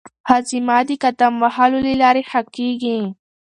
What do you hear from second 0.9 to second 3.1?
قدم وهلو له لارې ښه کېږي.